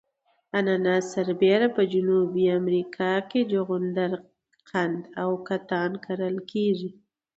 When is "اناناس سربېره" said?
0.57-1.67